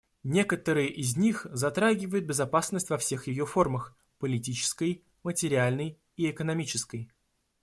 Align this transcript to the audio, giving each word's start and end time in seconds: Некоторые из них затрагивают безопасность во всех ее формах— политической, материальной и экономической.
Некоторые 0.23 0.89
из 0.89 1.15
них 1.15 1.45
затрагивают 1.51 2.25
безопасность 2.25 2.89
во 2.89 2.97
всех 2.97 3.27
ее 3.27 3.45
формах— 3.45 3.95
политической, 4.17 5.03
материальной 5.21 5.99
и 6.17 6.27
экономической. 6.31 7.11